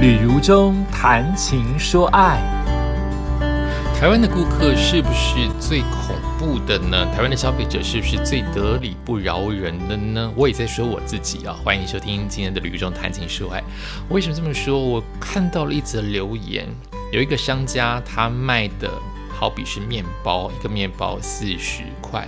[0.00, 2.40] 旅如中谈情说爱，
[3.94, 7.04] 台湾的顾客是不是最恐怖的呢？
[7.14, 10.32] 台湾的消费者是不是最得理不饶人的呢？
[10.34, 11.54] 我也在说我自己啊！
[11.62, 13.62] 欢迎收听今天的旅如中谈情说爱。
[14.08, 14.78] 为什么这么说？
[14.78, 16.66] 我看到了一则留言，
[17.12, 18.90] 有一个商家他卖的
[19.28, 22.26] 好比是面包，一个面包四十块。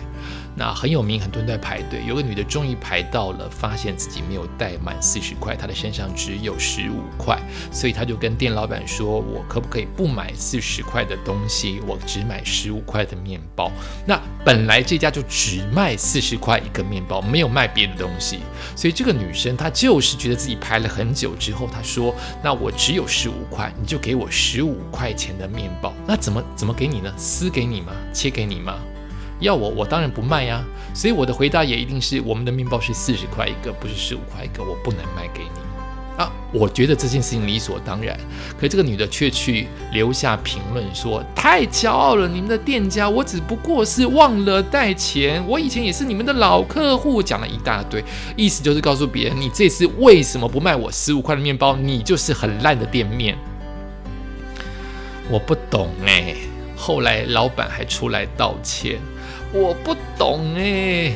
[0.55, 2.03] 那很有名，很多人在排队。
[2.07, 13.70] 有个女的终于排到了，发现自己没有带满四十块，她的身上只有十五块，所以她就跟店老板说：“我可不可以不买四十块的东西，我只买十五块的面包？”
[14.06, 18.41] 那本来这家就只卖四十块一个面包，没有卖别的东西，
[18.77, 22.14] 所以这个女生她就是觉得自己排了很久之后，她说
[22.45, 27.11] ：“那我只有十五块，你就给我十五块钱的面包，那怎么怎么给你呢？
[27.16, 27.92] 撕给你吗？
[28.12, 28.78] 切给你吗？”
[29.42, 30.64] 要我，我当然不卖呀。
[30.95, 36.30] 所以我的回答也一定是：我们的面包是四十块一个，不是十五块一个，我不能卖给你啊。
[36.52, 38.19] 我觉得这件事情理所当然。
[38.60, 45.42] 可这个女的却去留下评论说：太骄傲了，你们的店家，我只不过是忘了带钱。
[45.48, 48.05] 我以前也是你们的老客户，讲了一大堆，
[48.36, 51.74] 意思就是告诉别人，你这次为什么不卖我十五块的面包？
[51.77, 53.36] 你就是很烂的店面。
[55.30, 56.34] 我不懂哎。
[56.77, 58.98] 后来老板还出来道歉。
[59.53, 61.12] 我不懂哎，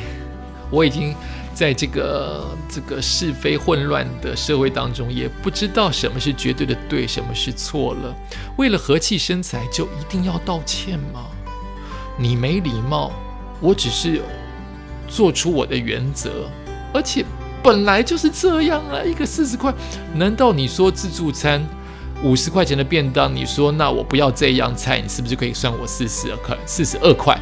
[0.69, 1.15] 我已经
[1.53, 8.15] 在这个这个是非混乱的社会当中，也不知道什么是绝对的对，什么是错了。
[8.57, 11.25] 为了和气生财，就一定要道歉吗？
[12.15, 13.11] 你没礼貌，
[13.59, 14.21] 我只是
[15.07, 16.49] 做出我的原则，
[16.93, 17.25] 而且
[17.63, 19.01] 本来就是这样啊。
[19.03, 19.73] 一个四十块，
[20.13, 21.63] 难道你说自助餐
[22.23, 26.57] 五十块钱的便当，你说那我不要这样菜，你是不是可以算我四十二块？
[26.65, 27.36] 四十二块？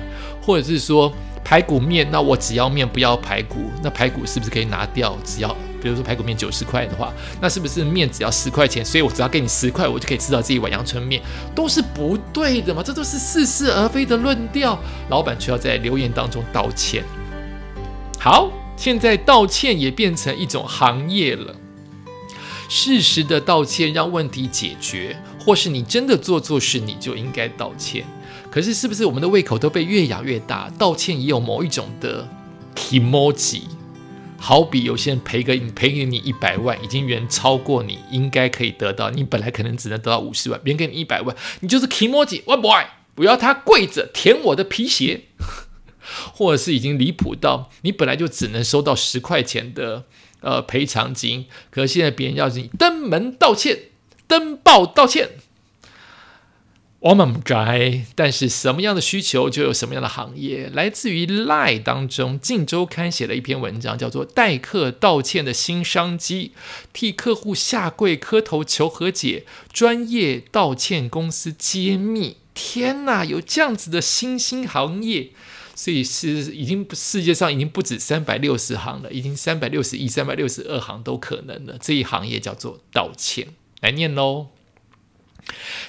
[0.46, 1.12] 或者是说
[1.44, 5.18] 排骨面，那我只要面不要排骨，那排骨是不是可以拿掉？
[5.24, 5.50] 只要
[5.82, 8.84] 比如说排骨面九十块的话，那是不是面只要十块钱？
[8.84, 11.22] 所以我只要给你十块，我就可以吃到这一碗阳春面，
[11.54, 12.82] 都是不对的嘛？
[12.84, 14.78] 这都是似是而非的论调。
[15.10, 17.04] 老板却要在留言当中道歉。
[18.20, 21.56] 好，现在道歉也变成一种行业了。
[22.68, 28.04] 适时的道歉让问题解决，或是你真的做错事，你就应该道歉。
[28.56, 30.70] 可是，是不是我们的胃口都被越养越大？
[30.80, 32.26] 道歉也有某一种的
[32.74, 33.64] emoji，
[34.38, 39.10] 好比有些人赔个赔给你一百万，已经远超过你应该可以得到。
[39.10, 45.24] 你本来可能只能得到五十万，别人给你一百万，你就是 emoji，我不爱，不要他跪着舔我的皮鞋，
[46.34, 50.06] 或者是已经离谱到你本来就只能收到十块钱的
[50.40, 53.78] 呃赔偿金，可是现在别人要你登门道歉、
[54.28, 55.32] 登报道歉。
[57.06, 60.72] 我们宅，但是什么样的需求就有什么样的行业。
[60.74, 66.54] 来自于 Lie 当中，《镜周刊》写了一篇文章，叫做《代客道歉的新商机》，
[66.94, 72.38] 替客户下跪磕头求和解，专业道歉公司揭秘。
[72.56, 75.30] 天哪，有这样子的新兴行业，
[75.76, 81.78] 所以是已经世界上已经不止三百六十行了，已经三百六十一、三百六十二行都可能了。
[81.80, 83.50] 这一行业叫做道歉，
[83.82, 84.48] 来念喽。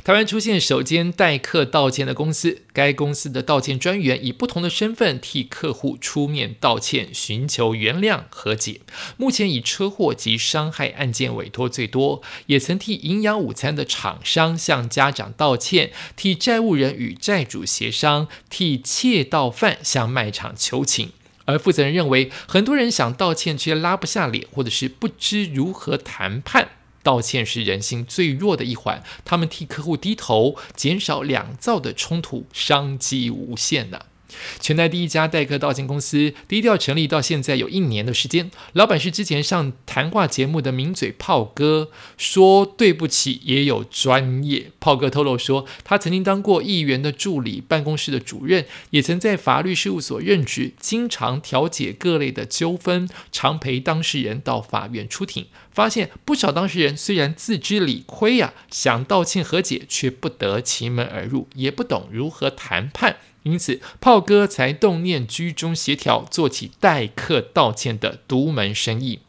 [0.05, 8.81] 台湾出现首间代客道歉的公司，该公司的道歉专员以不同的身份替客户出面道歉，寻求原谅和解。
[9.17, 21.11] 目前以车祸及伤害案件委托最多，也曾替营养午餐的厂商向家长道歉，替债务人与债主协商，替窃盗犯向卖场求情。
[21.47, 26.71] 而负责人认为，很多人想道歉却拉不下脸，或者是不知如何谈判。
[27.06, 34.06] 道歉是人性最弱的一环，他们替客户低头，减少两造的冲突，商机无限呐。
[34.59, 44.71] 全台第一家代客道歉公司低调成立到现在有一年的时间，老板是之前上谈话节目的名嘴炮哥，说对不起也有专业。
[44.79, 55.47] 炮哥透露说，他曾经当过议员的助理、办公室的主任，也曾在法律事务所任职，经常调解各类的纠纷，常陪当事人到法院出庭。
[55.71, 63.17] 发现不少当事人虽然自知理亏呀，想道歉和解，却不得其门而入，也不懂如何谈判。
[63.44, 69.20] 因此，炮哥才动念居中协调，做起代客道歉的独门生意。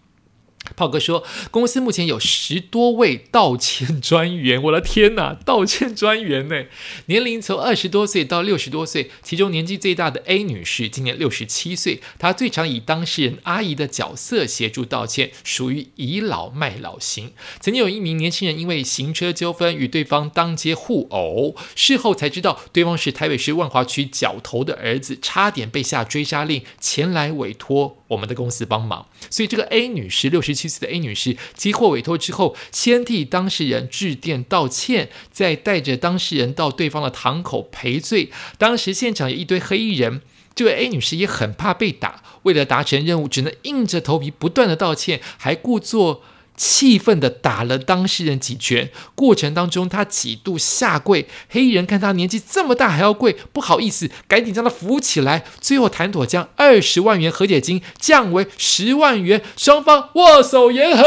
[0.75, 4.61] 炮哥说，公司目前有十多位道歉专员。
[4.63, 6.65] 我的天哪，道歉专员呢？
[7.07, 17.31] 年龄从二十多岁到六十多岁，其中年纪最大的 A 女士今年六十七岁，她最常以当事人阿姨的角色协助道歉，属于倚老卖老型。
[17.59, 27.97] 曾经有一名年轻人因为行车纠纷与对方当街互殴，事后才知道对方是台北市万华区角头的儿子，差点被下追杀令，前来委托。
[28.07, 29.07] 我们的公司帮忙。
[29.30, 38.31] 所以这个 A 女士，六十七岁的 A 女士接获委托之后，先替当事人致电道歉，再带着当事人到对方的堂口赔罪。
[38.57, 40.21] 当时现场有一堆黑衣人。
[40.56, 46.24] 这位 A 女士也很怕被打，为了达成任务，只能硬着头皮不断的道歉，还故作
[46.57, 48.92] 气愤的打了当事人几拳。
[49.15, 55.45] 过程当中，他几度下跪，黑衣人看他年纪这么大还要跪，不好意思，赶紧将他扶起来。
[55.62, 61.04] 最后谈妥，将二十万元和解金降为十万元，双方握手言和，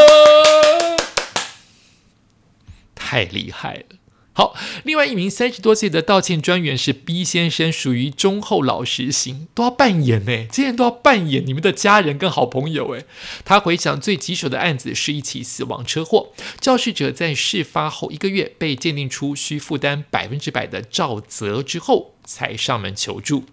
[2.95, 4.00] 太厉害了。
[4.41, 4.55] 好，
[4.85, 13.05] 另外一名三十多岁的道歉专员是 B 先生，属于忠厚老实型，都要扮演呢，竟然都要扮演你们的家人跟好朋友诶。
[13.45, 23.45] 他回想最棘手的案子是一起死亡车祸，肇事者在事发后一个月被鉴定出需负担百分之百的肇责之后，才上门求助。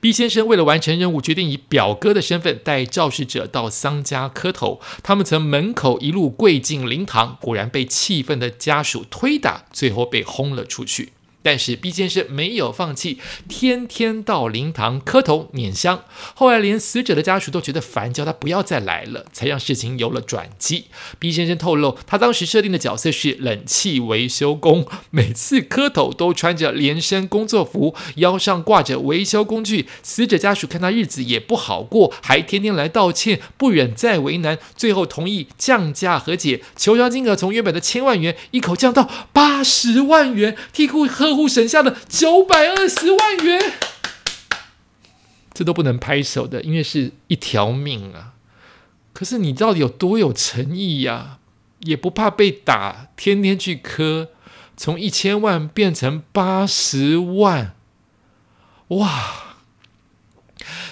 [0.00, 4.80] B 先生为了完成任务，决定以表哥的身份带肇事者到桑家磕头。
[5.02, 11.12] 他们从门口一路跪进灵堂，果然被气愤的家属推打，最后被轰了出去。
[11.42, 13.18] 但是 B 先生没有放弃，
[13.48, 16.04] 天天到灵堂磕头捻香。
[16.34, 20.86] 后来连死者的家属都觉得烦，叫他不要再来了，才让事情有了转机。
[21.18, 29.88] B 先生透露，他当时设定的角色是冷气维修工，每次磕头都穿着连身工作服，腰上挂着维修工具。
[30.04, 41.31] 死者家属看他日子也不好过，还天天来道歉，不忍再为难，最后同意降价和解，求偿金额从原本的千万元一口降到八十万元，替顾客。
[41.32, 43.72] 客户省下的九百二十万元，
[45.54, 48.34] 这都不能拍手的，因为是一条命啊！
[49.14, 51.38] 可是你到底有多有诚意呀？
[51.80, 54.28] 也不怕被打，天天去磕，
[54.76, 57.74] 从一千万变成八十万，
[58.88, 59.56] 哇！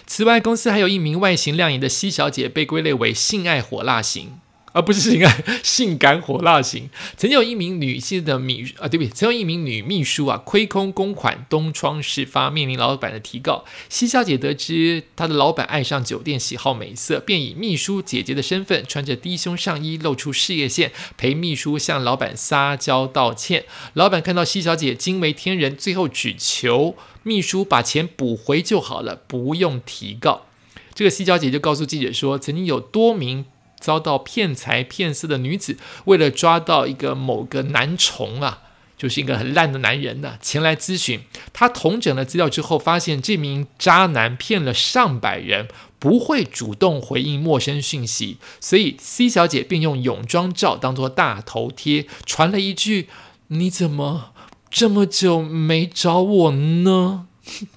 [0.07, 4.41] 此外，公司还有一名外形亮眼的西小姐被归类为性爱火辣型。
[4.73, 6.89] 而不是性爱性感火辣型。
[7.17, 13.65] 曾经有一名女性的秘啊，对不起，曾有一名女秘书啊，亏空公款，东窗事发，面临老板的提告。
[13.89, 23.65] 西小姐得知她的老板爱上酒店，喜好美色，便以秘书姐姐的身份，穿着低胸上衣，露出事业线，陪秘书向老板撒娇道歉。
[23.95, 30.47] 老板看到西小姐惊为天人，最后只求秘书把钱补回就好了，不用提告。
[30.95, 33.47] 这个西小姐就告诉记者说，曾经有多名。
[33.81, 38.63] 遭到骗财骗色的女子，为了抓到一个某个男虫啊，
[38.97, 41.21] 就是一个很烂的男人呢，前来咨询。
[41.53, 45.69] 他统整了资料之后，发现这名渣男骗了上百人，
[45.99, 53.09] 不会主动回应陌生讯息，所以 C 小姐便用泳装照当做大头贴，传了一句
[53.49, 54.33] ：“你怎么
[54.71, 57.27] 这么久没找我呢？”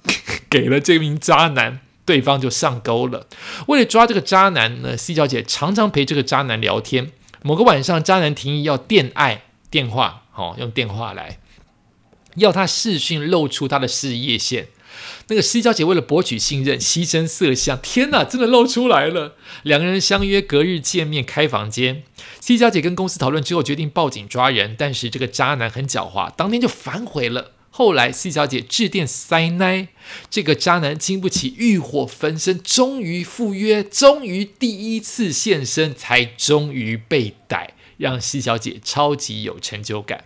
[0.48, 1.80] 给了这名渣男。
[2.04, 3.26] 对方就上钩了。
[3.68, 7.12] 为了抓这个渣男呢，C 小姐常常陪这个渣男聊天。
[7.42, 11.38] 某个晚上，渣男提议要电爱电话，好用电话来
[12.36, 14.68] 要他视讯露出他的事业线。
[15.26, 17.78] 那个 C 小姐为了博取信任，牺牲色相。
[17.80, 19.34] 天哪，真的露出来了！
[19.62, 22.04] 两个人相约隔日见面开房间。
[22.40, 24.76] C 小姐跟公司讨论之后，决定报警抓人。
[24.78, 27.50] 但是这个渣男很狡猾，当天就反悔了。
[27.76, 29.88] 后来，C 小姐致电塞奈，
[30.30, 40.22] 这个渣男经不起欲火焚身，终于赴约，终于第一次现身，才终于被逮，让 C 小姐超级有成就感。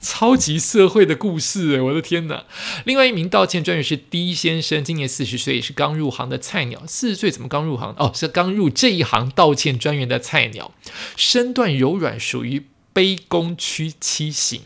[0.00, 2.46] 超级社会的故事，我的天哪！
[2.86, 6.84] 另外一名道歉专员是 D 先生，今年四十岁，也是刚入行的菜鸟。
[6.86, 7.94] 四十岁怎么刚入行？
[7.98, 10.72] 哦，是刚入这一行道歉专员的菜鸟，
[11.18, 14.62] 身段柔软，属于卑躬屈膝型。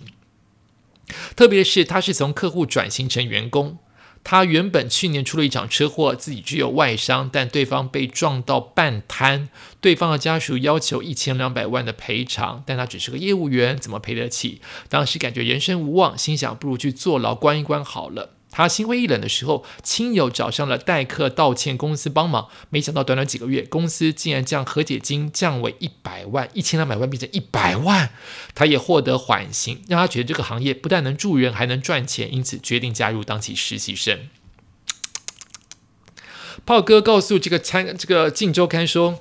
[1.37, 3.79] 特别是他是从客户转型成员工，
[4.23, 9.49] 他原本去年出了一场车祸，自己只有外伤，但对方被撞到半瘫，
[9.81, 14.61] 对方的家属要求一千两百万的赔偿，但他只是个业务员，怎么赔得起？
[14.89, 18.31] 当时感觉人生无望，心想不如去坐牢关一关好了。
[18.51, 28.11] 他心灰意冷的时候，亲友找上了代客道歉公司帮忙，没想到短短几个月，公司竟然将和解金降为一百万，一千两百万变成一百万，
[28.55, 34.29] 他也获得缓刑，让他觉得这个行业不但能助人，还能赚钱，因此决定加入当起实习生。
[36.67, 39.21] 炮哥告诉这个参这个《镜周刊》说，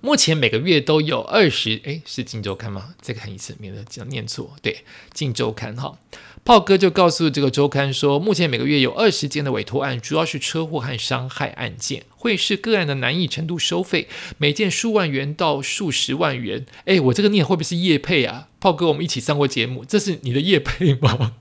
[0.00, 2.94] 目前每个月都有二十，哎，是《镜周刊》吗？
[3.00, 4.56] 再看一次，免得讲念错。
[4.62, 4.72] 对，
[5.12, 5.98] 《镜周刊》哈。
[6.44, 16.66] 炮哥就告诉这个周刊说，目前每个月有二十件的委托案，主要是车祸和伤害案件，会视个案的难易程度收费，每件数万元到数十万元。
[16.84, 18.48] 哎，我这个念会不会是叶配啊？
[18.60, 21.32] 炮哥，我们一起上过节目，这是你的叶配吗？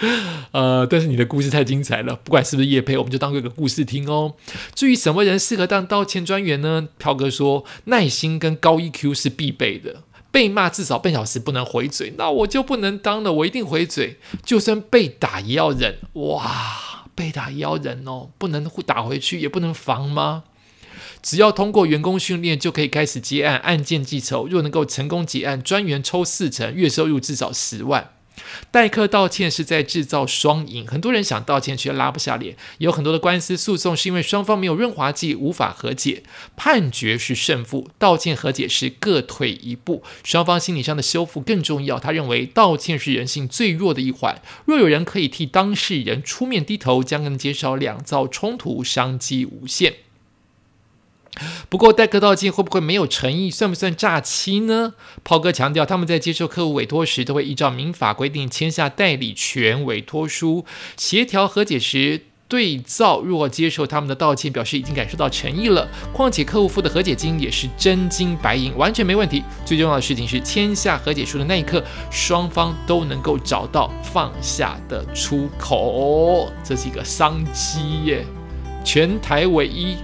[0.52, 4.34] 呃，但是你的故事太精彩了，不管是不是叶配，我们就当个故事听哦。
[4.74, 6.88] 至于什么人适合当道歉专员呢？
[6.96, 10.04] 飘哥说，耐心跟高 EQ 是必备的。
[10.30, 15.98] 被骂至少半小时不能回嘴，那我就不能当了，我一定回嘴，就算被打也要忍。
[16.12, 20.44] 哇，被打也要忍哦，不能打回去，也不能防吗？
[21.22, 24.46] 只要通过员工训练，就可以开始结案，案件计酬。
[24.46, 28.10] 若能够成功结案，专员抽四成，月收入至少十万。
[28.70, 36.22] 代客道歉是在制造双赢，很多人想道歉却拉不下脸，有很多的官司诉讼是因为双方没有润滑剂，无法和解。
[36.56, 41.98] 判决是胜负，道歉和解是各退一步，双方心理上的修复更重要。
[41.98, 49.94] 他认为道歉是人性最弱的一环，若有人可以替当事人出面低头，将能减少两造冲突，商机无限。
[51.68, 54.94] 不过代客道歉会不会没有诚意，算不算诈欺呢？
[55.24, 60.64] 炮哥强调，他们在接受客户委托时，都会依照民法规定签下代理权委托书，
[60.96, 65.86] 协调和解时对照，若接受他们的道歉，表示已经感受到诚意了。
[66.14, 69.42] 况且客户付的和解金也是真金白银，完全没问题。
[69.66, 78.24] 最重要的事情是，签下和解书的那一刻，双方都能够找到放下的出口，这是一个商机耶，
[78.82, 79.96] 全台唯一。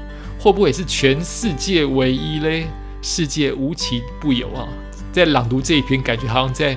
[0.45, 2.67] 会不会是全世界唯一嘞？
[3.01, 4.69] 世界无奇不有啊！
[5.11, 6.77] 在朗读这一篇，感觉好像在，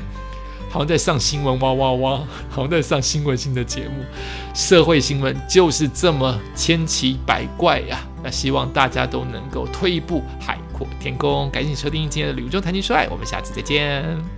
[0.70, 2.18] 好像在上新闻，哇哇哇，
[2.50, 4.06] 好像在上新闻性的节目。
[4.54, 8.00] 社会新闻就是这么千奇百怪呀！
[8.24, 11.50] 那希望大家都能够退一步，海阔天空。
[11.50, 14.37] 感谢收听今天的《旅中谈情说爱》，我们下次再见。